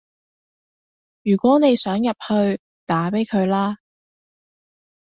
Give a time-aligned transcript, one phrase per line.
[1.21, 3.77] 如果你想入去，打畀佢啦